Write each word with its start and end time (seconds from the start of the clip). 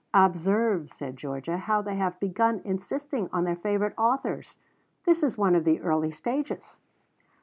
"Observe," 0.15 0.89
said 0.89 1.15
Georgia, 1.15 1.57
"how 1.57 1.79
they 1.83 1.95
have 1.95 2.19
begun 2.19 2.59
insisting 2.65 3.29
on 3.31 3.43
their 3.43 3.55
favourite 3.55 3.93
authors. 3.99 4.57
This 5.03 5.21
is 5.21 5.37
one 5.37 5.53
of 5.53 5.63
the 5.63 5.79
early 5.81 6.09
stages." 6.09 6.79